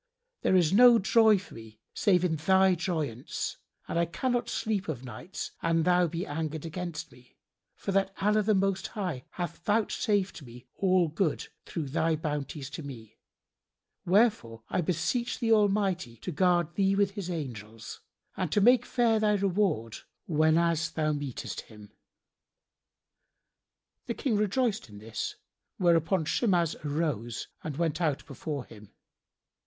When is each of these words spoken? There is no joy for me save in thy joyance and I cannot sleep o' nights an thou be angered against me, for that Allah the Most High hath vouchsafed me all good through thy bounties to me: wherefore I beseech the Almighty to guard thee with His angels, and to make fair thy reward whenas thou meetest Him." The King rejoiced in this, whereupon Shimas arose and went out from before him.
There 0.41 0.55
is 0.55 0.73
no 0.73 0.97
joy 0.97 1.37
for 1.37 1.53
me 1.53 1.79
save 1.93 2.25
in 2.25 2.35
thy 2.35 2.73
joyance 2.73 3.57
and 3.87 3.99
I 3.99 4.05
cannot 4.07 4.49
sleep 4.49 4.89
o' 4.89 4.95
nights 4.95 5.51
an 5.61 5.83
thou 5.83 6.07
be 6.07 6.25
angered 6.25 6.65
against 6.65 7.11
me, 7.11 7.37
for 7.75 7.91
that 7.91 8.11
Allah 8.19 8.41
the 8.41 8.55
Most 8.55 8.87
High 8.87 9.25
hath 9.33 9.59
vouchsafed 9.63 10.41
me 10.41 10.65
all 10.73 11.07
good 11.07 11.49
through 11.67 11.89
thy 11.89 12.15
bounties 12.15 12.71
to 12.71 12.81
me: 12.81 13.19
wherefore 14.03 14.63
I 14.69 14.81
beseech 14.81 15.37
the 15.37 15.51
Almighty 15.51 16.17
to 16.17 16.31
guard 16.31 16.73
thee 16.73 16.95
with 16.95 17.11
His 17.11 17.29
angels, 17.29 17.99
and 18.35 18.51
to 18.53 18.59
make 18.59 18.87
fair 18.87 19.19
thy 19.19 19.35
reward 19.35 19.97
whenas 20.27 20.89
thou 20.89 21.11
meetest 21.11 21.61
Him." 21.69 21.91
The 24.07 24.15
King 24.15 24.35
rejoiced 24.35 24.89
in 24.89 24.97
this, 24.97 25.35
whereupon 25.77 26.25
Shimas 26.25 26.75
arose 26.83 27.49
and 27.63 27.77
went 27.77 28.01
out 28.01 28.23
from 28.23 28.33
before 28.33 28.65
him. 28.65 28.89